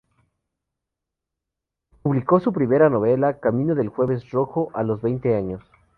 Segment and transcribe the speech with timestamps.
[2.01, 5.61] Publicó su primera novela, "Camino del jueves rojo", a los veinte años.